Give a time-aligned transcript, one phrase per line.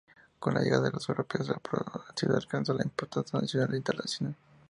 [0.39, 1.61] Con la llegada de los europeos la
[2.15, 4.35] ciudad alcanzó la importancia nacional e internacional.